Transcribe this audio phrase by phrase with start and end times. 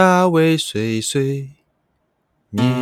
[0.00, 1.48] 大卫碎碎
[2.50, 2.72] 念。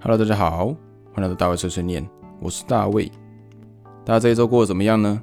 [0.00, 0.68] Hello，大家好，
[1.12, 2.08] 欢迎来到大卫碎碎念，
[2.40, 3.12] 我是大卫。
[4.02, 5.22] 大家这一周过得怎么样呢？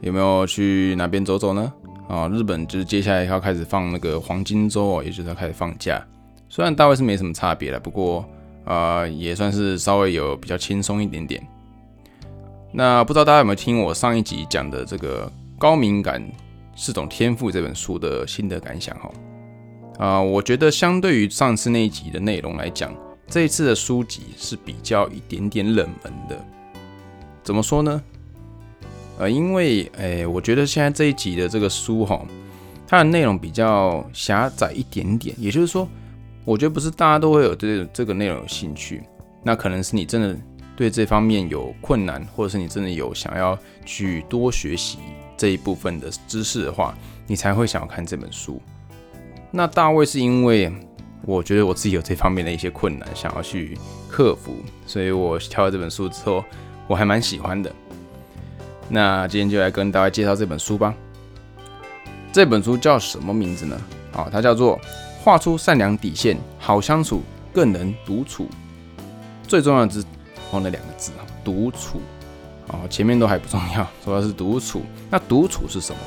[0.00, 1.72] 有没有去哪边走走呢？
[2.08, 6.00] 啊，日本就是接下来要开始放那个黄金周哦，也就是要开始放假。
[6.48, 8.24] 虽然大卫是没什么差别了，不过
[8.64, 11.44] 啊，也算是稍微有比较轻松一点点。
[12.76, 16.20] 那不知道大家有没有听我上一集讲的这个高敏感
[16.74, 19.10] 是种天赋这本书的心得感想哈？
[19.96, 22.92] 啊，我觉得相对于上次那一集的内容来讲，
[23.28, 26.36] 这一次的书籍是比较一点点冷门的。
[27.44, 28.02] 怎么说呢？
[29.18, 32.20] 呃，因为诶，我觉得现在这一集的这个书哈，
[32.88, 35.32] 它的内容比较狭窄一点点。
[35.38, 35.88] 也就是说，
[36.44, 39.04] 我觉得不是大家都会有这这个内容有兴趣。
[39.44, 40.36] 那可能是你真的
[40.76, 44.98] 对这方面有困难，或者是你真的有想要去多学习
[45.36, 48.60] 这一部分的知识的话，你才会想要看这本书。
[49.50, 50.72] 那大卫是因为
[51.24, 53.78] 我觉得我自己有这方面的一些困难，想要去
[54.10, 56.44] 克服，所以我挑了这本书之后，
[56.86, 57.72] 我还蛮喜欢的。
[58.88, 60.94] 那今天就来跟大家介绍这本书吧。
[62.32, 63.80] 这本书叫什么名字呢？
[64.12, 64.76] 啊，它叫做
[65.22, 68.44] 《画出善良底线，好相处，更能独处》。
[69.46, 70.04] 最重要的是
[70.54, 72.00] 后那两个字啊，独处。
[72.68, 74.82] 哦，前面都还不重要，主要是独处。
[75.10, 75.98] 那独处是什么？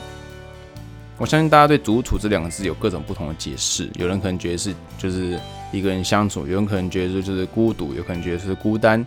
[1.17, 3.89] 我相信大家对独处这两个字有各种不同的解释。
[3.95, 5.39] 有人可能觉得是就是
[5.71, 9.05] 一个人相处，有人可能觉得就是孤独，有可能觉得是孤单。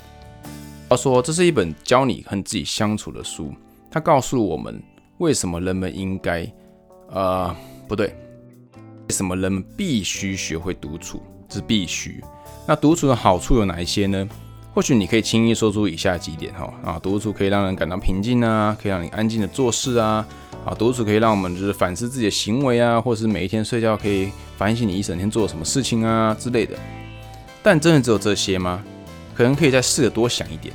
[0.88, 3.52] 他说：“这是一本教你和自己相处的书。
[3.90, 4.82] 它告诉我们
[5.18, 6.46] 为什么人们应该……
[7.10, 7.54] 呃，
[7.88, 8.14] 不对，
[9.08, 11.22] 为什么人们必须学会独处？
[11.48, 12.22] 是必须。
[12.66, 14.28] 那独处的好处有哪一些呢？
[14.72, 20.24] 或许你可以轻易说出以下几点哈啊，独处可以让人感到平静啊，可以让你安静的做事啊
[20.64, 26.76] 啊，独处可以让我们就是反思自己的行为啊，或是每一天睡觉可以反省你一整天做了什么事情啊之类的。
[27.62, 28.82] 但真的只有这些吗？”
[29.34, 30.74] 可能可以再试着多想一点，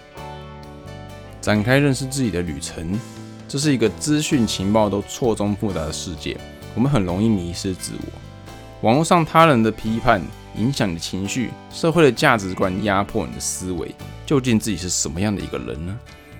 [1.39, 2.99] 展开认识自己的旅程。
[3.47, 6.35] 这是一个资讯情报都错综复杂的世界，
[6.73, 8.87] 我们很容易迷失自我。
[8.87, 10.19] 网络上他人的批判
[10.57, 13.93] 影响你的情绪，社会的价值观压迫你的思维。
[14.25, 15.97] 究竟自己是什么样的一个人呢？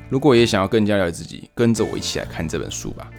[0.10, 3.10] 如果也想要更加了解自己，跟着我一起来看这本书吧。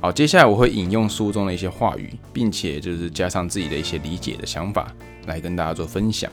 [0.00, 4.92] 好，接下来我会引用书中的一些话语，并且就是加上自己的一些理解的想法，
[5.26, 6.30] 来跟大家做分享。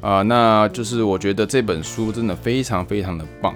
[0.00, 3.54] 啊，那就是我觉得这本书真的非常非常的棒，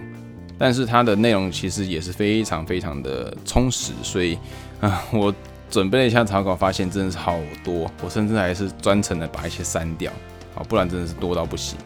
[0.57, 4.39] 但是它的内容其实也是非常非常的充实，所以
[4.81, 5.35] 啊，我
[5.71, 10.11] 准备了一下草稿，发现真的是好多，我甚至还是专程的把一些删掉，
[10.55, 11.79] 啊，不然真的是多到不行。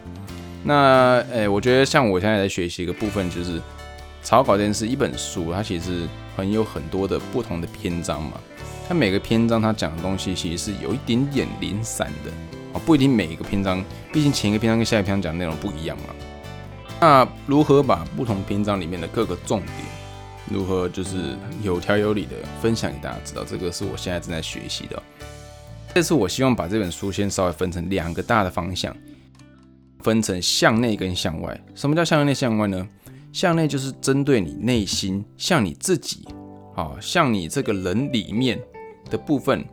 [0.63, 3.61] 那诶，我觉得像我现在在学习一个部分，就是
[4.23, 8.31] 草稿这件事，一本书它其实很有很多的不同的篇章嘛，
[8.89, 12.31] 它每个篇章它讲的东西其实是有一点点零散的。
[12.73, 13.81] 啊不一定每一个篇章，
[14.11, 16.03] 毕竟前一个篇章跟下一个篇章讲的内容不一样嘛。
[16.99, 19.71] 那如何把不同篇章里面的各个重点，
[20.51, 23.43] 如何就是有条有理的分享给大家知道？
[23.43, 25.01] 这个是我现在正在学习的。
[25.93, 28.95] 这次我希望把这本书先稍微分成两个大的方向，
[29.99, 31.59] 分成向内跟向外。
[31.73, 32.87] 什么叫向内向外呢？
[33.31, 36.27] 向内就是针对你内心，向你自己，
[36.75, 38.61] 啊，像你这个人里面
[39.09, 39.65] 的部分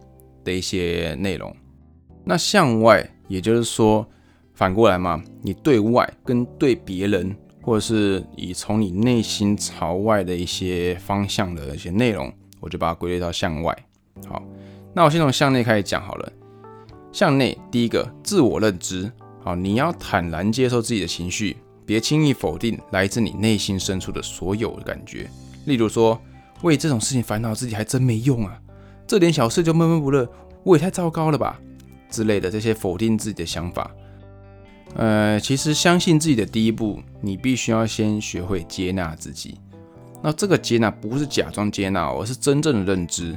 [0.43, 1.54] 的一些内容。
[2.25, 4.09] 那向外，也就是说，
[4.54, 12.31] 反过来嘛，你对外跟对别人，或者是以从你内心朝外的一些方向的一些内容，
[12.61, 13.77] 我就把它归类到向外。
[14.27, 14.43] 好，
[14.93, 16.33] 那我先从向内开始讲好了。
[17.12, 19.11] 向内，第一个，自我认知。
[19.45, 25.28] 好，你要坦然接受自己的情绪，别轻易否定来自你内心深处的所有感觉。
[25.67, 26.21] 例如说，
[26.62, 28.59] 为这种事情烦恼自己还真没用啊，
[29.06, 30.28] 这点小事就闷闷不乐，
[30.65, 31.61] 我也太糟糕了吧。
[32.09, 33.91] 之类的这些否定自己的想法，
[34.94, 39.58] 呃，其实相信自己的第一步，你必须要先学会接纳自己。
[40.22, 43.36] 那这个接纳不是假装接纳，而是真正的认知。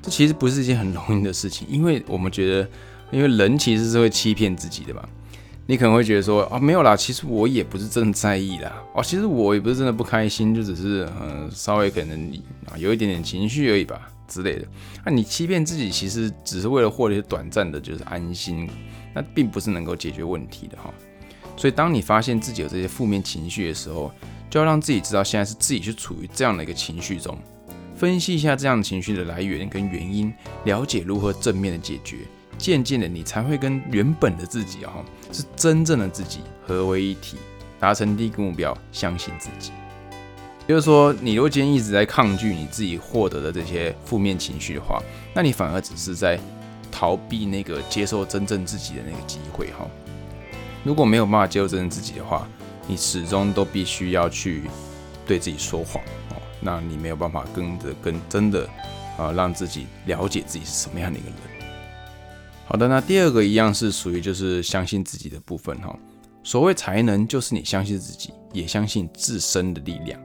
[0.00, 2.68] 这其实不是一件很容易的事情，因为我们觉得，
[3.10, 5.08] 因为人其实是会欺骗自己的吧。
[5.66, 12.32] 你可能会觉得说，啊，没有啦，其实我也不是真的在意啦，哦，其实我也不是真的不开心，就只是呃，稍微可能
[12.66, 14.08] 啊有一点点情绪而已吧。
[14.28, 14.66] 之类的，
[15.04, 18.66] 那你欺骗自己，其实只是为了获得短暂的，就是安心，
[19.12, 20.90] 那并不是能够解决问题的哈。
[21.54, 24.10] 所以，当你发现自己有这些负面情绪的时候，
[24.48, 27.36] 就要让自己知道，现在是自己是处于这样的一个情绪中，
[27.94, 30.32] 分析一下这样情绪的来源跟原因，
[30.64, 32.16] 了解如何正面的解决，
[32.58, 37.36] 渐渐的，你才会跟原本的自己哦，是真正的自己合为一体，
[37.80, 39.72] 达成第一个目标，相信自己。
[40.68, 45.02] 就是说，你如果今天一直在抗拒你自己获得的这些负面情绪的话，
[45.34, 46.38] 那你反而只是在
[46.90, 49.84] 逃避那个接受真正自己的那个机会哈。
[50.84, 52.46] 如果没有办法接受真正自己的话，
[52.86, 54.62] 你始终都必须要去
[55.26, 58.68] 对自己说谎哦，那你没有办法跟着跟真的
[59.18, 61.61] 啊让自己了解自己是什么样的一个人。
[62.72, 65.94] 好的，那第二个一样是属于就是相信自己的部分哈。
[66.42, 70.18] 所谓才能，就是你相信自己，也相信自身的力量。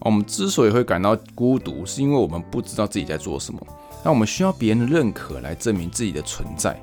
[0.00, 3.58] 我们之所以会感到孤独，是因为我们不知道自己在做什么。
[4.04, 6.78] 那我们需要别人的认可来证明自己的存在。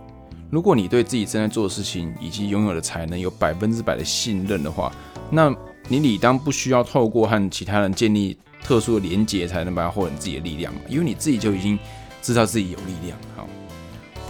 [0.49, 4.91] 如果你对自己正在做的事情以及拥有的才能有百分之百的信任的话，
[5.29, 5.55] 那
[5.89, 10.81] 你理当不需要透过和其他人建立特殊的连接才能把它获得自己的力量嘛？
[10.89, 11.77] 因为你自己就已经
[12.19, 13.15] 知道自己有力量。
[13.37, 13.47] 好，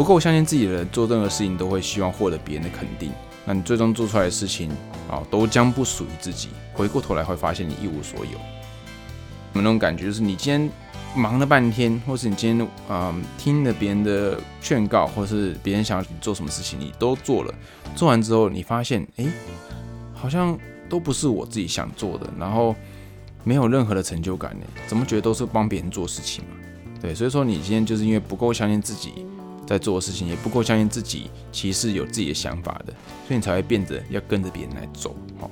[0.01, 3.11] 不够相信自己的人做任何事情都会希望获得别人的肯定。
[3.45, 4.67] 那你最终做出来的事情
[5.07, 6.49] 啊，都将不属于自己。
[6.73, 8.31] 回过头来会发现你一无所有。
[8.31, 10.71] 有那种感觉就是你今天
[11.15, 17.53] 忙了半天，或是你今天嗯听了别人的劝告，或是别人想要你做什么事情，你都做了。
[17.95, 19.27] 做完之后，你发现哎，
[20.15, 20.57] 好像
[20.89, 22.75] 都不是我自己想做的，然后
[23.43, 24.65] 没有任何的成就感呢？
[24.87, 26.55] 怎么觉得都是帮别人做事情嘛？
[26.99, 29.27] 对，所以说你今天就是因为不够相信自己。
[29.71, 32.93] 在做的事情也不够相信自己，其实有自己的想法的，
[33.25, 35.15] 所以你才会变得要跟着别人来走。
[35.39, 35.49] 好，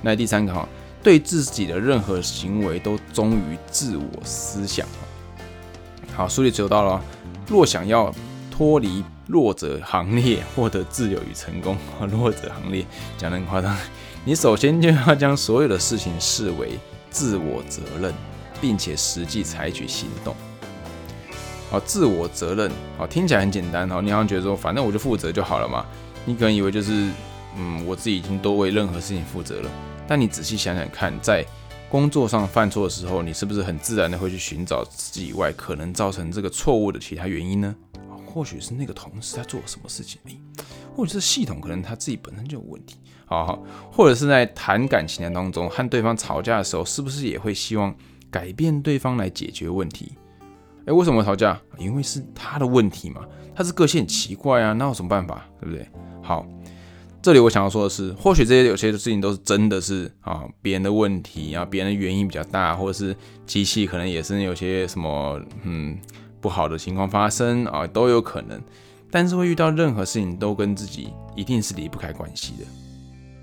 [0.00, 0.68] 那第三个哈，
[1.02, 4.86] 对自己的任何行为都忠于自我思想。
[6.14, 7.02] 好，书里只有到了，
[7.48, 8.14] 若想要
[8.52, 11.76] 脱离弱者行列，获得自由与成功，
[12.08, 12.86] 弱者行列
[13.18, 13.76] 讲得很夸张，
[14.24, 16.78] 你首先就要将所有的事情视为
[17.10, 18.14] 自我责任，
[18.60, 20.36] 并且实际采取行动。
[21.72, 25.86] 好，自我责任，好，听起来很简单，好，你好像觉得说，反正我就负责就好了嘛。
[26.26, 27.10] 你可能以为就是，
[27.56, 29.70] 嗯，我自己已经都为任何事情负责了。
[30.06, 31.42] 但你仔细想想看，在
[31.88, 37.74] 工作上犯错的时候，你是不是很自然的会去寻找自己以外可能造成这个错误的其他原因呢？
[38.26, 40.38] 或许是那个同事在做什么事情，诶，
[40.94, 47.94] 或者是系统可能他自己本身就有问题，好好，或者是在谈感情的当中和对方吵架的时候，是不是也会希望
[48.30, 50.12] 改变对方来解决问题？
[50.86, 51.60] 哎，为什么吵架？
[51.78, 53.22] 因为是他的问题嘛，
[53.54, 55.86] 他是个性很奇怪啊，那有什么办法，对不对？
[56.22, 56.46] 好，
[57.20, 63.14] 这里我想要说的是，或许这些有些事情都是真的是啊，别人的问题啊，别人的原因比较大，或者是
[63.46, 65.96] 机器可能也是有些什么嗯
[66.40, 68.60] 不好的情况发生啊，都有可能。
[69.10, 72.64] 但是会遇到任何事情都跟自己一定是离不开关系的。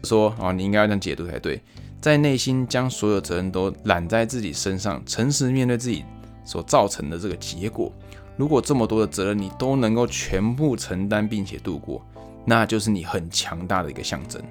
[0.03, 1.61] 说啊，你应该要这样解读才对，
[2.01, 6.03] 在内心将所有责任都揽在自己身上，诚实面对自己。
[6.49, 7.93] 所造成的这个结果，
[8.35, 12.03] 如果这么多的责任你都能够全部承担并且度过，
[12.43, 14.41] 那就是你很强大的一个象征。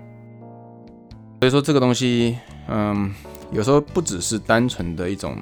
[1.41, 3.12] 所以说这个东西，嗯，
[3.50, 5.39] 有时候不只是单纯的一种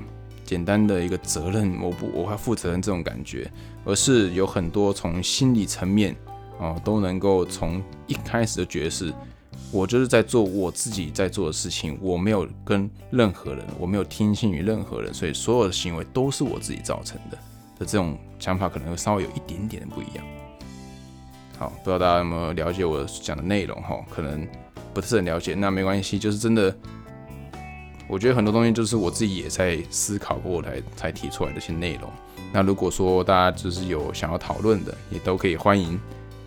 [0.47, 3.53] 简单的一个责任，我不我要负责任这种感觉，
[3.85, 6.17] 而是有很多从心理层面
[6.59, 9.13] 哦都能够从一开始的觉示。
[9.73, 17.37] 我就是在做我自己在做的事情，我没有跟任何人，我没有听信于任何人，所以所有的行为都是我自己造成的
[17.79, 20.25] 的这种想法，可能会稍微有一点点的不一样。
[21.59, 23.97] 好，不知道大家有没有了解我讲的内容哈？
[24.11, 24.47] 可能
[24.95, 26.75] 不是很了解，那没关系，就是真的，
[28.09, 32.11] 我觉得很多东西就是我自己也在思考过才才提出来的一些内容。
[32.53, 35.99] 那如果说大家就是有想要讨论的，也都可以欢迎。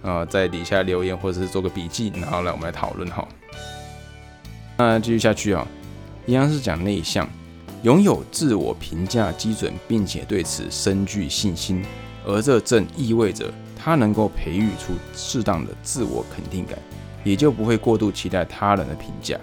[0.02, 3.28] 呃，在底下留言或者是做个笔记，然后来我们来讨论哈。
[4.78, 5.68] 那继续下去啊，
[6.26, 7.28] 一样是讲内向，
[7.84, 11.84] 拥有自我评价基准，并且对此深具信心，
[12.26, 16.80] 而这正意味着他能够培育出适当的自我肯定感，
[17.26, 19.38] 也就不会过度期待他人的评价。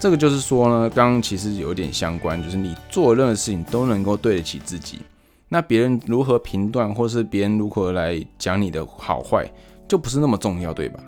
[0.00, 5.00] 这个就是说呢，刚刚其实有点相关，就是你做任何事情都能够对得起自己。
[5.48, 9.50] 那别人如何评断，或是别人如何来讲你的好坏，
[9.88, 11.00] 就不是那么重要，对吧？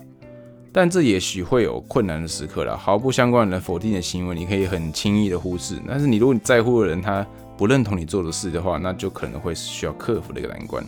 [0.72, 2.76] 但这也许会有困难的时刻了。
[2.76, 5.78] 毫不相关的否定的行为，你可以很轻易的忽视。
[5.86, 7.26] 但是你如果你在乎的人他
[7.58, 10.84] 不认同你做的事的话，那就可能会需要克服的一个难关。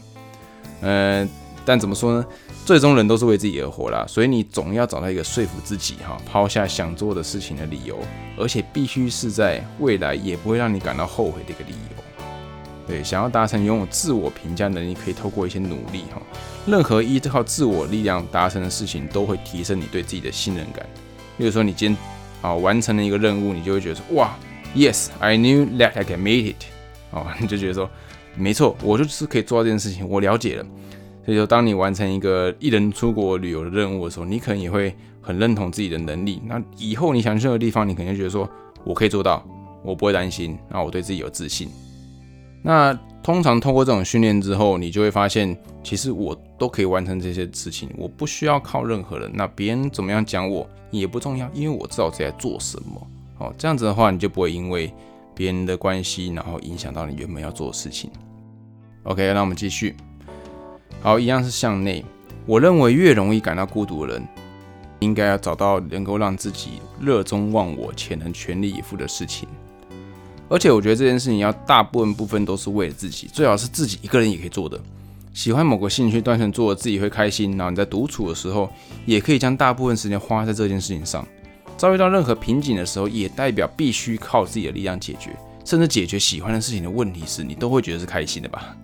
[0.81, 1.29] 呃，
[1.65, 2.25] 但怎么说呢？
[2.65, 7.99] 最终人都是为自己而活啦，所以你总要找到一个说服自己哈，抛下想做的事情的理由，
[8.39, 12.02] 而且必须是在未来也不会让你感到后悔的一个理由。
[12.87, 16.21] 对，想要达成拥有自我评价能力，可以透过一些努力哈。
[16.67, 20.85] 任何依靠自我力量达成的事情，都会提升你对自己的信任感。
[21.39, 21.99] 例如说，你今天
[22.43, 24.37] 啊完成了一个任务，你就会觉得说，哇
[24.75, 26.65] ，Yes，I knew that I can make it。
[27.13, 27.89] 哦， 你就觉得说，
[28.37, 30.67] 没错，我就是可以做到这件事情，我了解了。
[31.25, 36.43] 所以说，当你完成一个一人出国旅游的任务的时候，你可能也会很认同自己的能力。
[36.47, 38.49] 那以后你想去的地方，你肯定觉得说，
[38.83, 39.45] 我可以做到，
[39.85, 41.69] 我不会担心，然后我对自己有自信。
[42.63, 49.31] 那通常通过这种训练之后，你就会发现，其实我都可以完成这些事情，我不需要靠任何人。
[49.35, 53.07] 那别人怎么样讲我也不重要，因为我知道自己在做什么。
[53.39, 54.93] 哦，这样子的话，你就不会因为
[55.35, 58.11] 别人的关系，然后影响到你原本要做的事情。
[59.05, 59.97] OK，那我们继续。
[61.01, 62.05] 好，一样是向内。
[62.47, 64.29] 我认为越容易感到孤独的人，
[65.01, 69.49] 应该要找到能够让自己热衷忘我且能全力以赴的事情。
[70.53, 74.79] 而且我觉得这件事情要大部分部分都是为了自己，最好是自己一个人也可以做的。
[75.33, 78.71] 喜欢某个兴趣，单纯做自己会开心，然后你在独处的时候，
[79.07, 81.27] 也可以将大部分时间花在这件事情上。
[81.79, 88.77] 遭遇到任何瓶颈的时候，也代表必须靠自己的力量解决，甚至解决喜欢的事情的问题时，你都会觉得是开心的吧？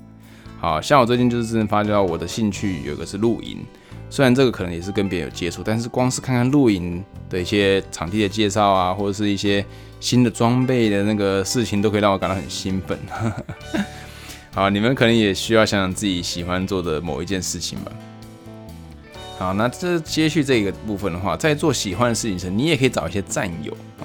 [0.58, 3.58] 好像我最近就是真的发觉到我的兴趣有一个是露营，
[4.10, 9.64] 虽然这个可能也是跟别人有接触，但是光是看看露营的一些场地的介绍啊，或者是一些
[10.00, 12.98] 新的装备的那个事情，都可以让我感到很兴奋。
[14.54, 17.92] 好，你们可能也需要想想自己喜欢做的某一件事情吧。
[19.38, 24.02] 好，那这接续这个部分的话，在做喜欢的事情时，你也可以找一些战友啊，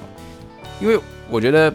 [0.80, 0.96] 因为
[1.28, 1.74] 我觉得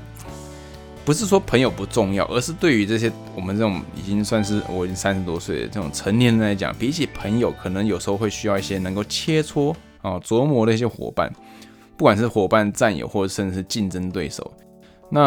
[1.03, 11.31] 不是说朋友不重要，而是对于这些我们这种已经算是我已经三十多岁的这种成年人来讲，比起朋友，可能有时候会需要一些能够切磋啊琢磨的一些伙伴，
[11.95, 14.51] 不管是伙伴、战友，或者甚至是竞争对手。
[15.09, 15.21] 那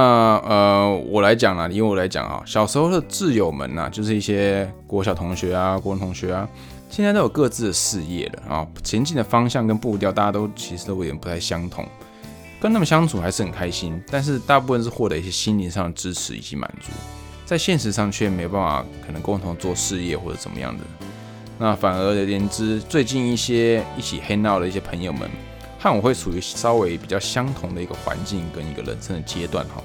[0.47, 6.47] 呃，我来讲啊，因为我来讲啊，小时候的挚友们呐，就是一些国小同学啊、国中同学啊。
[6.91, 11.89] 现在都有各自的事业了啊，前进的方向跟步调，大家都其实都有点不太相同。
[12.61, 16.93] 跟他们相处还是很开心，但是大部分是获得一些心灵上的支持以及满足，
[17.45, 20.85] 在现实上却没办法可能共同做事业或者怎么样的。
[21.59, 25.31] 那反而言之，最近一些一起黑闹的一些朋友们，
[25.79, 29.83] 和我会处于稍微比较相同的一个环境跟一个人生的阶段哈，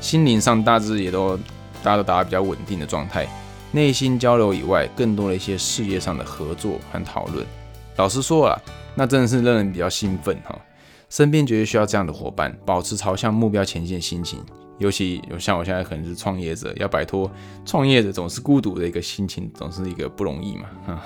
[0.00, 1.36] 心灵上大致也都
[1.82, 3.26] 大家都达到比较稳定的状态。
[3.72, 7.46] 内心交流以外，更多的一些事业上的合作和讨论。
[7.96, 8.58] 老实说啊，
[8.94, 10.58] 那真的是让人比较兴奋哈。
[11.10, 14.42] 身边绝对需要这样的伙伴，保持朝向目标前进的心情。
[14.78, 17.30] 尤其有像我现在可能是创业者，要摆脱
[17.64, 20.68] 创业者总是孤独的一个心情，总是一个不容易嘛。
[20.86, 21.02] 哈。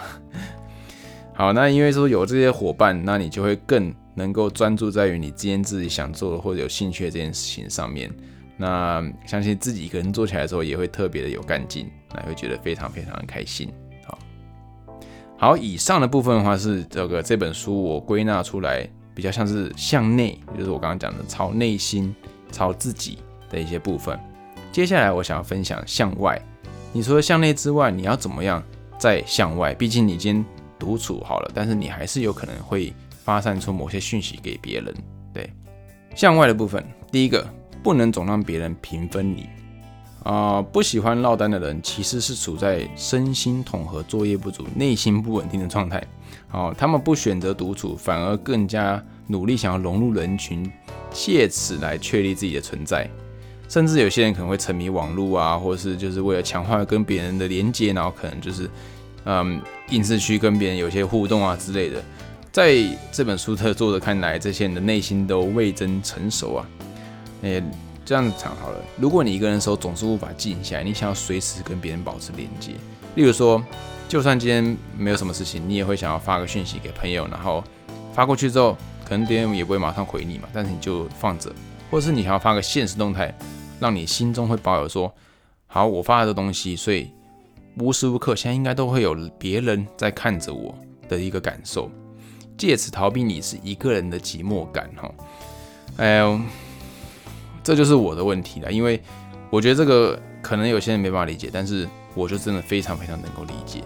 [1.34, 8.12] 好，那因为说有这些伙伴，那你就会更能够专注在于你今天自己想做的或者有兴趣的这件事情上面。
[8.58, 13.72] 那相信自己一个人做起来的时候，也会特别的有干劲，那会觉得非常非常的开心。
[14.04, 14.18] 好，
[15.38, 22.14] 好，以上的部分的话是这个这本书我归纳出来比较像是向内，就是我刚刚讲的朝内心、
[22.52, 23.18] 朝自己
[23.52, 24.18] 的一些部分。
[24.72, 26.40] 接下来我想要分享向外。
[26.92, 28.60] 你除了向内之外，你要怎么样
[28.98, 29.72] 再向外？
[29.74, 30.44] 毕竟你今天
[30.76, 32.92] 独处好了，但是你还是有可能会
[33.24, 34.92] 发散出某些讯息给别人。
[35.32, 35.48] 对，
[36.16, 37.46] 向外的部分，第一个。
[37.82, 39.48] 不能总让别人平分你
[40.22, 40.62] 啊！
[40.62, 46.00] 不喜欢落单的人，其实是处在身心统合、作业不足、内心不稳定的状态。
[46.52, 50.70] 哦，他们不选择独处，反而更加努力想要融入人群，
[51.10, 53.10] 借此来确立自己的存在。
[53.72, 58.68] 甚至有些人可能会沉迷网络啊，或者是就是为了强化跟别人的连接，然后可能就是
[59.24, 62.04] 嗯，硬是去跟别人有些互动啊之类的。
[62.52, 62.76] 在
[63.10, 66.68] 这本书的作者看来，这些人的内心都未臻成熟啊。
[67.40, 67.62] 诶，
[68.04, 68.76] 这样子讲好了。
[68.98, 72.72] 如果你一个人的时候总是无法静下来，你想要随时跟别人保持连接，
[73.14, 73.64] 例如说，
[74.06, 77.64] 就算今天没有什么事情，你也会想要发个讯息给朋友，然后
[78.12, 81.50] 发过去之后，可能别人也不会马上回你嘛，但是你就放着，
[81.90, 83.34] 或者是你想要发个现实动态，
[83.82, 85.12] 让你心中会保有说，
[85.66, 87.10] 好，我发了这东西，所以
[87.76, 90.74] 无时无刻现在应该都会有别人在看着我
[91.08, 91.90] 的一个感受，
[92.56, 95.12] 借此逃避你是一个人的寂寞感哈。
[95.98, 96.40] 哎呦。
[97.64, 99.00] 这就是我的问题了，因为
[99.48, 103.78] 我觉得这个可能有些人没办法理解，但是我就真的非常非常能够理解。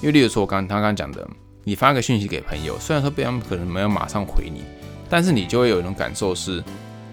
[0.00, 1.28] 因为例如说，我刚他刚讲的，
[1.64, 4.62] 你发个讯息给朋友，虽然说别人可能没有马上回你，
[5.10, 6.62] 但是你就会有一种感受是，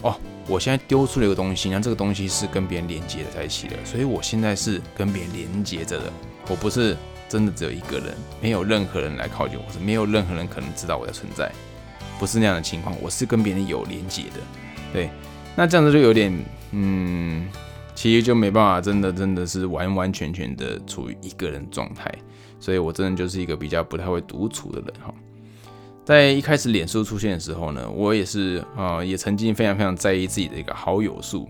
[0.03, 0.15] 哦，
[0.47, 6.13] 我现在丢出了一个东西，那这个东西是跟别人连接的在一起的，所以我现在是跟别人连接着的，
[6.47, 6.95] 我不是
[7.27, 11.51] 真的只有一个人，没有任何人来靠近我，是没有任何人可能知道我的存在，
[12.19, 14.39] 不是那样的情况，我是跟别人有连接的，
[14.93, 15.09] 对。
[15.57, 16.37] 那这样子就有点，
[16.71, 17.47] 嗯，
[17.95, 22.13] 其实就没办法，真的真的是完完全全的处于一个人状态，
[22.59, 25.13] 所以我真的就是一个比较不太会独处的人哈。
[26.05, 31.50] 在一开始脸书出现的时候呢，我也是啊，也曾经非常非常在意自己的一个好友数，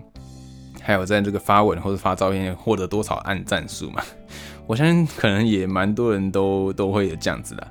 [0.80, 4.02] 还有在这个发文或者发照片获得多少按赞数嘛。
[4.66, 7.68] 我相信可能也蛮多人都都会有这样子的。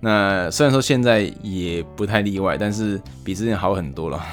[0.00, 4.24] 那虽然说现在也不太例外，但是比之前好很多了。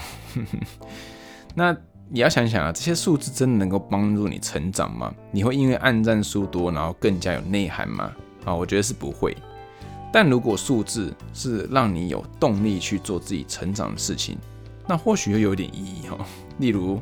[1.55, 1.75] 那
[2.07, 5.11] 你要想想啊，这些数字真的能够帮助你成长吗？
[5.31, 8.11] 你会因为按赞数多，然后更加有内涵吗？
[8.45, 9.35] 啊，我觉得是不会。
[10.15, 14.37] 但如果数字是让你有动力去做自己成长的事情，
[14.87, 16.17] 那或许又有点意义哈。
[16.57, 17.01] 例如，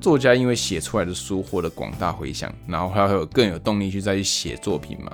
[0.00, 5.12] 作家因为写出来的书获得广大回响，然后他会有更有动力去再去写作品嘛。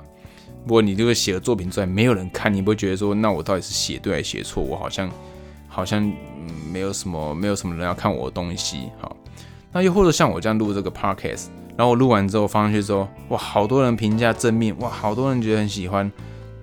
[0.65, 4.63] 不过你这个写的作品出来没有人看，你不会觉得说，那我到底是写对还是写错？
[4.63, 5.07] 我好像
[5.67, 6.11] 好像
[6.71, 8.89] 没有什么没有什么人要看我的东西。
[8.99, 9.15] 好，
[9.71, 16.11] 那又或者像我这样录这个 podcast，然后我录完之后放上去之后，哇，好多人评价正面，哇，好多人觉得很喜欢。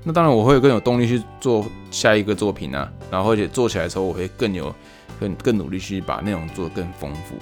[0.04, 4.74] 那当然我会更有动力去做下一个作品啊，然后而且做起来的时候，我会更有
[5.20, 7.34] 更更努力去把内容做得更丰富。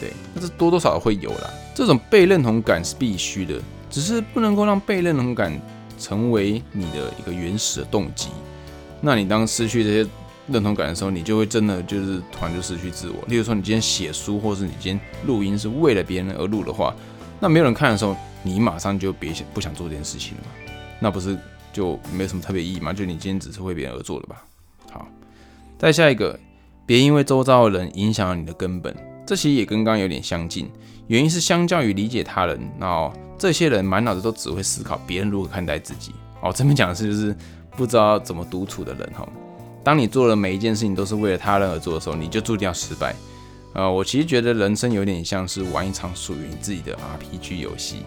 [0.00, 1.50] 对，那这多多少少会有啦。
[1.74, 3.60] 这种被认同感是必须的，
[3.90, 5.60] 只是不能够让被认同感。
[5.98, 8.28] 成为你的一个原始的动机，
[9.00, 10.06] 那你当失去这些
[10.46, 13.16] 认同感的时候，你就会真的就是突然就失去自我。
[13.28, 16.94] 例如说，你今天写书，或是你今天录音是为了别人而录的话，
[17.40, 20.72] 那没有人看的时候，你马上就别想不想做这件事情了嘛？
[21.00, 21.34] 那不是
[21.76, 22.90] 就没有什么特别意义嘛？
[22.90, 24.42] 就你今天只是为别人而做的吧？
[24.90, 25.06] 好，
[25.78, 26.40] 再下一个，
[26.86, 28.96] 别因为周遭的人影响了你的根本。
[29.26, 30.70] 这其实也跟刚刚有点相近，
[31.08, 36.12] 原因是相较于理解他人，那这些人满脑子都只会思考别人如何看待自己。
[36.40, 37.36] 哦，这边讲的是就是
[37.72, 39.28] 不知道怎么独处的人哈。
[39.84, 43.14] 当你做的每一件事情都是为了他人而做的时候，你就注定要失败。
[43.74, 48.04] 呃，我其实觉得人生有点像是玩一场属于你自己的 RPG 游戏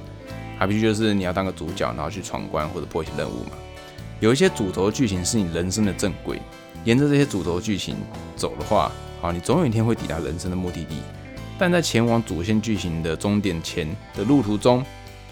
[0.60, 3.52] ，RPG 就是你要当个主角，然后去闯关或者破一些任务嘛。
[4.20, 6.40] 有一些主轴剧情是你人生的正轨，
[6.84, 7.96] 沿着这些主轴剧情
[8.36, 8.92] 走的话。
[9.22, 10.96] 好，你总有一天会抵达人生的目的地，
[11.58, 14.82] 但在前往主线剧情的终点前的路途中，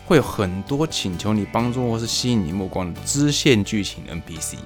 [0.05, 4.57] 会有很多请求你帮助或是吸引你目光的支线剧情 NPC。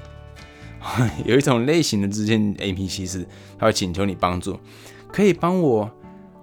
[1.26, 3.28] 有一种类型的支线 NPC 是，
[3.60, 4.60] 他会请求你帮助，
[5.12, 5.92] 可以帮我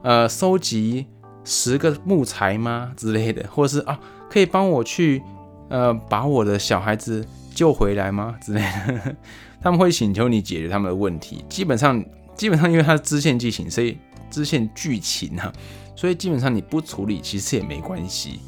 [0.04, 1.06] 呃收集
[1.49, 3.99] 十个木材吗之类的，或者是啊
[4.31, 5.22] 可以帮我去
[5.70, 9.16] 呃把我的小孩子救回来吗之类的，
[9.62, 12.05] 他们会请求你解决他们的问题，基本上。
[12.38, 13.99] 基本上，因为它是支线剧情，所以
[14.31, 15.53] 支线剧情啊，
[15.96, 18.38] 所以基本上你不处理其实也没关系。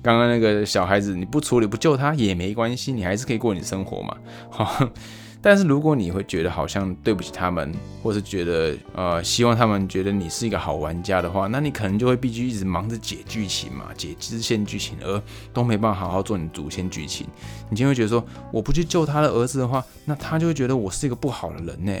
[0.00, 4.16] 刚刚那个小孩子，你不处理不救他也没关系，你还是可以过你生活嘛。
[4.50, 4.88] 好，
[5.42, 7.72] 但是如果你会觉得好像对不起他们，
[8.02, 15.22] 或是觉得呃希望他们觉得你是一个好玩家的话，那你可能就会必须一直忙着解剧情嘛，解支线剧情，而
[15.52, 17.26] 都没办法好好做你主线剧情。
[17.68, 21.92] 你就会觉得说，我不去救他的儿子的话，那他就会觉得我是一个不好的人呢。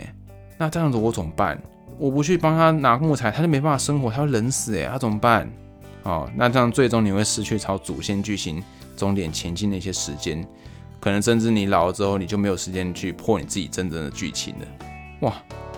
[0.58, 1.60] 那这样子我怎么办？
[1.98, 5.50] 我不去帮他拿木材，他就没办法生活，他会冷死诶，他怎么办？
[6.02, 8.62] 哦，那这样最终你会失去朝主线剧情
[8.96, 10.46] 终点前进的一些时间，
[11.00, 14.66] 可能甚至你老了之后，你就没有时间去破你自己真正的剧情了。
[15.20, 15.34] 哇，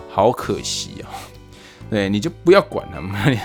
[0.09, 1.07] 好可惜哦。
[1.89, 3.37] 对，你就不要管他们，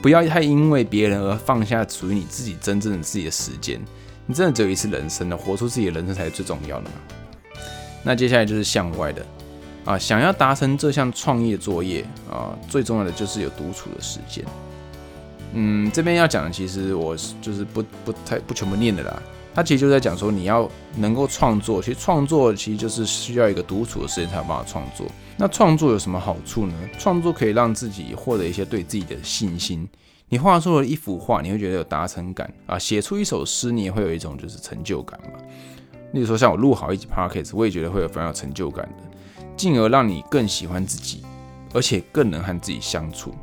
[0.00, 3.80] 不要太因为别人而放下属于你自己真正的自己的时间。
[4.26, 6.90] 你真的只有一次人生了，活出自己的人生才是最重要的嘛。
[8.02, 9.24] 那接下来就是向外的。
[9.84, 14.44] 啊，想要达成这项创业作业啊，最重要的就是有独处的时间。
[15.54, 19.22] 嗯，这边要讲的其实我就是不不太不全部念的啦。
[19.58, 25.04] 他其实就在讲说，你要能够创作，其实创作其实就是需要一个独处的时间才有办法创作。
[25.36, 26.74] 那创作有什么好处呢？
[26.96, 29.88] 创作可以让自己获得一些对自己的信心。
[30.28, 35.40] 你画出了一幅画，你会觉得有达成感啊；写出一首诗，你也会有一种就是成就感嘛。
[36.12, 39.44] 例如说，像我录好一集 podcast，我也觉得会有非常有成就感的。
[39.56, 41.24] 进而让你更喜欢自己，
[41.74, 43.34] 而且更能和自己相处。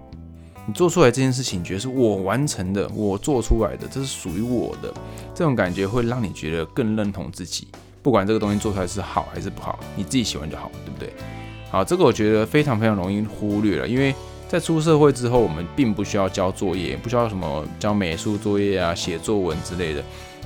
[0.68, 4.94] 你做出来这件事情，觉得是我完成的，我做出来的，这是属于我的，
[5.34, 7.68] 这种感觉会让你觉得更认同自己。
[8.02, 11.14] 不管这个东西做出来是好还是不好，你自己喜欢就好，对不对？
[11.72, 14.14] 好，这个我觉得非常非常容易忽略了，因为
[14.48, 20.04] 在出社会之后，我们并不需要交作业，不需要什么交美术作业啊、写作文之类的。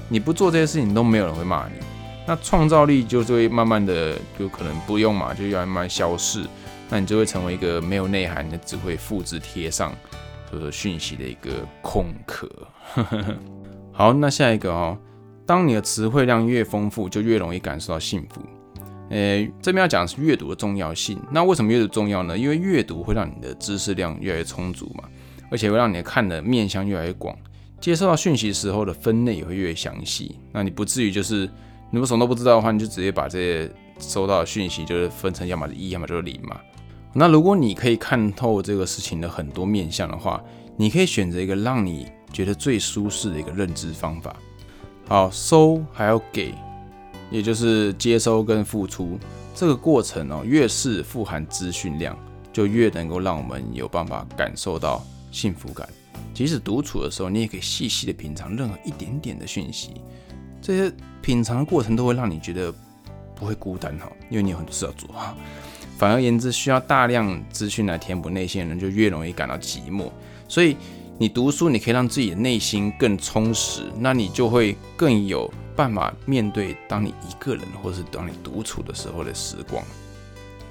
[0.07, 1.73] 你不做这些事情，都没有人会骂你。
[2.25, 6.45] 那创造力就会慢慢的就可能不用嘛，就要慢慢消逝，
[6.89, 9.93] 那你就会成为一个没有内涵的，只会复制贴上，
[10.51, 12.49] 就是讯息的一个空壳。
[13.91, 14.97] 好，那下一个哦，
[15.45, 18.41] 当你的词汇量越丰富，就越容易感受到幸福。
[19.09, 21.19] 诶，这边要讲的是阅读的重要性。
[21.31, 22.37] 那为什么阅读重要呢？
[22.37, 25.03] 因为阅读会让你的知识量越来越充足嘛，
[25.51, 27.35] 而且会让你看的面向越来越广，
[27.81, 30.37] 接受到讯息时候的分类也会越详细。
[30.51, 31.49] 那你不至于就是。
[31.91, 36.55] 你果什么都不知道的话，你就直接把这些收到的讯息就是分成要么是一，要么就是零嘛。
[37.13, 40.41] 那如果你可以看透这个事情的很多面向的话，
[40.77, 44.35] 你可以选择一个让你觉得最舒适的一个认知方法。
[45.07, 46.53] 好，收还要给，
[47.31, 49.17] 也就是接收跟付出
[49.55, 52.15] 这个过程哦，越是富含资讯量，
[52.53, 55.89] 就越能够让我们有办法感受到幸福感。
[56.31, 59.95] 即使独处的时候，你也可以细细的品尝任何一点点的讯息，
[60.61, 62.71] 这些品尝的过程都会让你觉得
[63.35, 65.35] 不会孤单哈，因为你有很多事要做哈。
[65.99, 70.09] 反而言之，需要大量资讯来填补内心的人，就越容易感到寂寞。
[70.47, 70.77] 所以
[71.17, 79.83] 你读书，你可以让自己的内心更充实，那你就会更有办法面对当你一个人，或是当你独处的时候的时光。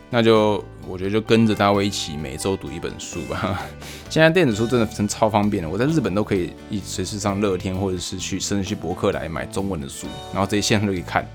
[0.08, 3.60] 那就我觉得就跟着大卫一起每周读一本书吧。
[4.08, 11.28] 现在电子书真的真超方便的，我在日本都可以一随时上乐天，或者是去甚至去博客来买中文的书，然后这些线上就可以看。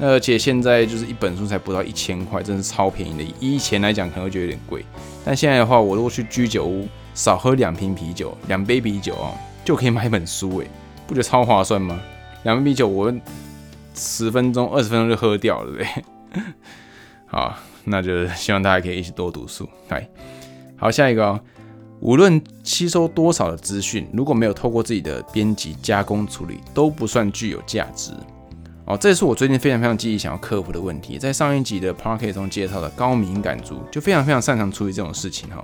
[0.00, 3.34] 而且现在就是一本书才不到一千块，真是超便宜的。
[3.40, 4.84] 以前来讲可能会觉得有点贵，
[5.24, 9.34] 但现在的话，我如果去居酒屋少喝两瓶啤酒、两杯啤酒哦，
[9.64, 10.66] 就可以买一本书，诶，
[11.06, 12.00] 不觉得超划算吗？
[12.44, 13.12] 两杯啤酒我
[13.94, 15.92] 十分钟、二十分钟就喝掉了，对不
[16.32, 16.42] 对？
[17.26, 17.54] 好。
[17.90, 19.66] 那就是希望大家可以一起多读书。
[19.88, 20.06] 来，
[20.76, 21.40] 好，下一个哦。
[22.00, 28.12] 无论吸收多少的资讯，如果没有透过自己的编辑加工处理，都不算具有价值。
[28.88, 31.18] 哦，这也是我最近非常非常积极想要克服的问题。
[31.18, 35.62] 在上一集的 p a r k e t 中介绍的高敏感族，就非常非常擅长处理这种事情哈。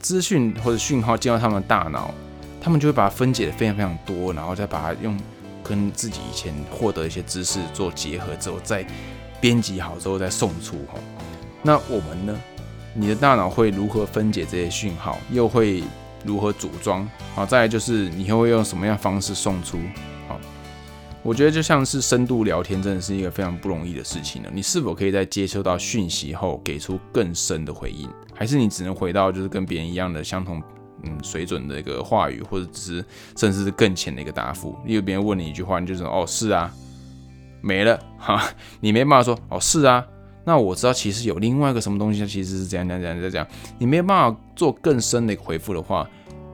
[0.00, 2.10] 资讯或者讯号进到他们的大脑，
[2.62, 5.14] 他们就会把它分解的非常非常多，然后再把它用
[5.62, 8.82] 跟自己以前获得一些知识做结合之后，再
[9.42, 10.98] 编辑好之后再送出哈。
[11.62, 12.34] 那我们呢？
[12.94, 15.18] 你的大脑会如何分解这些讯号？
[15.30, 15.82] 又会
[16.24, 17.06] 如何组装？
[17.34, 19.78] 好，再来就是你会用什么样方式送出？
[21.24, 24.50] 我觉得就像是深度聊天，真的是一个非常不容易的事情呢。
[24.52, 28.06] 你是否可以在接收到讯息后给出更深的回应？
[28.34, 30.62] 还是你只能回到就是跟别人一样的相同
[31.02, 33.04] 嗯水准的一个话语，或者只是
[33.38, 34.76] 甚至是更浅的一个答复？
[34.86, 36.70] 因为别人问你一句话，你就说哦是啊，
[37.62, 38.44] 没了哈，
[38.80, 40.06] 你没办法说哦是啊。
[40.44, 43.48] 那我知道，其实有另外一个什么东西，其实是这样、这样、这样、这样。
[43.78, 46.06] 你没有办法做更深的一个回复的话，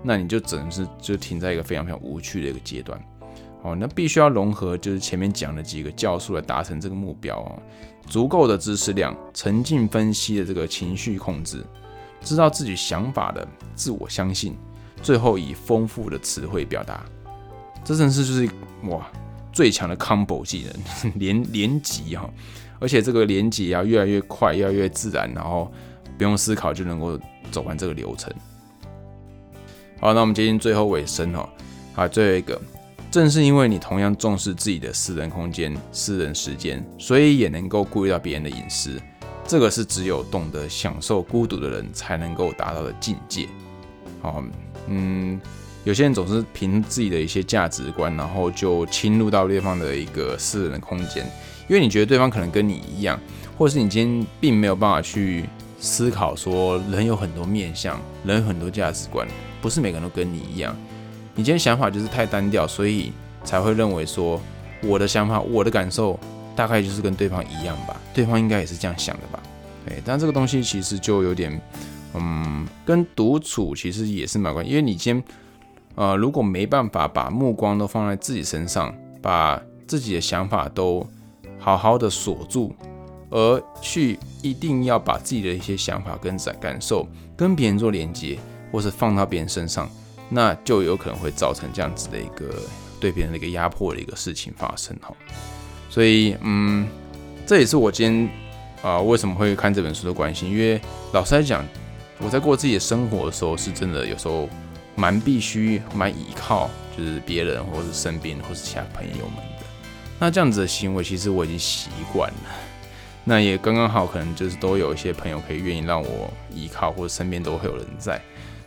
[0.05, 2.97] 那你就只能是就停在一个非常非常无趣的一个阶段。
[3.63, 7.63] 哦，那必须要融合，就是前面讲的几个教素来达成这个目标哦。
[8.07, 11.65] 足够的知识量、沉浸分析的这个情绪控制、
[12.23, 14.57] 知道自己想法的自我相信，
[15.03, 17.05] 最后以丰富的词汇表达，
[17.85, 18.51] 这真是就是
[18.89, 19.07] 哇
[19.53, 22.29] 最强的 combo 技能，连连级哈。
[22.81, 25.71] 而且这个连接要越来越快，越来越自然，然后
[26.17, 27.21] 不用思考就能够
[27.53, 28.33] 走完这个流程。
[30.01, 31.47] 好，那我们接近最后尾声哦。
[31.93, 32.59] 好，最后一个，
[33.11, 39.01] 正是因为你同样重视自己的私人空间、私人时间，所以也能够顾虑到别人的隐私。
[39.45, 43.49] 这个是只有懂得享受孤独的人才能够达到的境界。
[44.23, 44.41] 好，
[44.87, 45.41] 嗯，
[45.83, 51.29] 有些人总是凭自己的一些价值观，然后就侵入到对方的一个私人的空间。
[51.69, 53.19] 因为你觉得对方可能跟你一样，
[53.59, 55.45] 或是你今天并没有办法去
[55.81, 59.27] 思考说人有很多面相，人有很多价值观，
[59.61, 60.77] 不是每个人都跟你一样。
[61.41, 63.11] 你今天想法就是太单调，所以
[63.45, 64.39] 才会认为说
[64.83, 66.21] 我的想法、我的感受
[66.55, 69.43] 大概就是跟对方一样吧，对方应该也是这样想的吧？
[69.87, 71.59] 对，但这个东西其实就有点，
[72.13, 75.25] 嗯，跟独处其实也是蛮关，因为你先，
[75.95, 81.09] 呃，如果没办法把目光都放在自己身上，把自己的想法都
[81.59, 82.75] 好好的锁住，
[83.31, 88.39] 而去一定要把自己的一些想法跟感感受跟别人做连接，
[88.71, 89.89] 或是放到别人身上，
[90.31, 92.55] 那就有可能会造成这样子的一个
[92.99, 95.15] 对别人的一个压迫的一个事情发生哈。
[95.91, 96.89] 所以，嗯，
[97.47, 98.31] 这也是我今天
[98.81, 100.81] 啊为什么会看这本书的关系，因为
[101.13, 101.67] 老实来讲，
[102.19, 104.49] 我在过自己的生活的时候，是真的有时候
[104.95, 109.67] 蛮必须蛮依靠，就是别人或是身边或是其他朋友们的。
[110.19, 112.51] 那这样子的行为，其实我已经习惯了。
[113.25, 118.21] 那也刚刚好，可能就是都有一些朋友可以愿意让我依靠，或者身边都会有人在。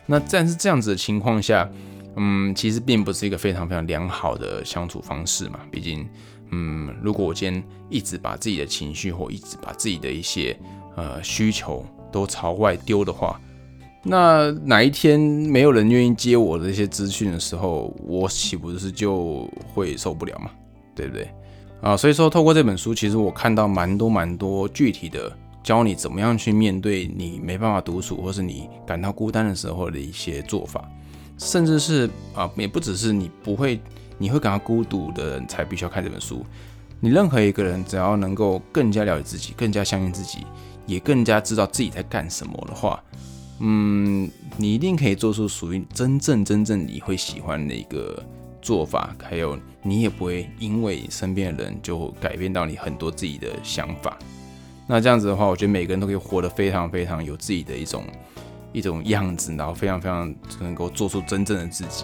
[0.05, 1.69] 那但是这样子的情况下，
[2.15, 5.59] 嗯，其实并不是一个非常非常良好的相处方式嘛。
[5.71, 6.07] 毕竟，
[6.51, 10.57] 嗯，如果我今天一直把自己的情绪或一直把自己的一些
[10.95, 13.39] 呃需求都朝外丢的话，
[14.03, 20.51] 那哪一天没有人愿意接我的一些资讯的时候，我岂不是就会受不了嘛？
[20.93, 21.27] 对不对？
[21.81, 25.31] 啊，所以说透过这本书，其实我看到蛮多蛮多具体的，
[25.63, 30.87] 教你怎么样去面对你没办法独处，或是你感到孤单的时候的一些做法，
[31.37, 33.79] 甚至是啊，也不只是你不会，
[34.17, 36.45] 你会感到孤独的人才必须要看这本书。
[36.99, 40.39] 你任何一个人，只要能够更加了解自己，更加相信自己，
[40.85, 43.03] 也更加知道自己在干什么的话，
[43.59, 48.21] 嗯，你一定可以做出属于真正真正你会喜欢的一个。
[48.63, 54.17] 做法，还有你也不会因为身边的人就改变到你很多自己的想法。
[54.87, 58.03] 那这样子的话，我觉得每个人都可以活得非常非常有自己的一种
[58.71, 62.03] 一种样子，然后非常非常能够做出真正的自己。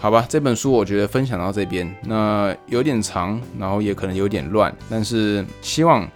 [0.00, 6.08] 好吧，这本书我觉得分享到这边，那有点长，然后也可能有点乱，但是希望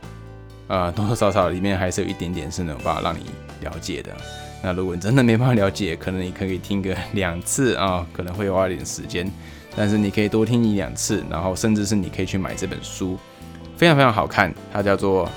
[0.69, 3.25] 呃多多少少里面还是有一点点是能办法让你
[3.61, 4.13] 了解的。
[4.63, 9.29] 那如果你真的没办法了解，可能你可以听个两次啊，可能会花一点时间，
[9.75, 13.19] 但是你可以多听一两次，然后甚至是你可以去买这本书，
[13.83, 15.29] 非常非常好看，它叫做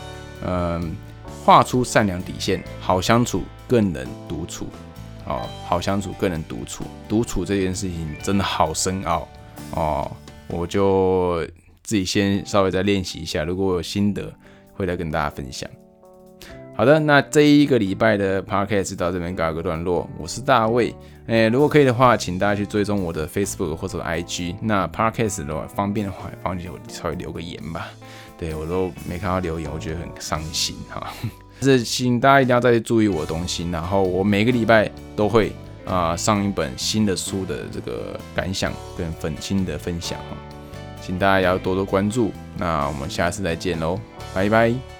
[0.46, 0.96] 嗯，
[1.44, 4.68] 画出善良底线，好相处更能独处，
[5.26, 9.28] 哦，好相处更能独处，独处这件事情真的好深奥
[9.72, 10.12] 哦，
[10.46, 11.44] 我就
[11.82, 14.32] 自己先稍微再练习一下，如果有心得，
[14.76, 15.68] 会来跟大家分享。
[16.78, 20.08] 好的，那这一个礼拜的 podcast 到这边告一个段落。
[20.20, 20.94] 我是大卫，
[21.26, 24.54] 诶，如果可以的话，请大家去追踪我的 Facebook 或者 IG。
[24.62, 27.88] 那 podcast 的话，方便的话也，帮我稍微留个言吧。
[28.38, 31.14] 对我都没看到留言，我觉得很伤心哈。
[31.62, 33.70] 是，请大家一定要再注意我的东西。
[33.72, 35.54] 然后我每个礼拜都会
[35.86, 40.36] 啊上一本新的书的这个感想跟粉新的分享哈，
[41.02, 42.32] 请大家要多多关注。
[42.58, 44.00] 那我们下次再见喽，
[44.34, 44.95] 拜拜。